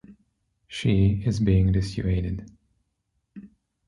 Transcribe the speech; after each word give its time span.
She 0.67 1.21
is 1.27 1.39
being 1.39 1.71
dissuaded. 1.73 2.49